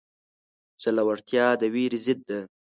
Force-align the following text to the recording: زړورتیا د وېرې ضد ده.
زړورتیا 0.83 1.47
د 1.61 1.63
وېرې 1.73 1.99
ضد 2.05 2.19
ده. 2.29 2.39